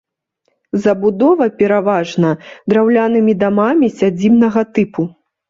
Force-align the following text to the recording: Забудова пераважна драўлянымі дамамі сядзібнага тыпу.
Забудова 0.85 1.47
пераважна 1.59 2.29
драўлянымі 2.73 3.37
дамамі 3.45 3.93
сядзібнага 4.01 4.67
тыпу. 4.75 5.09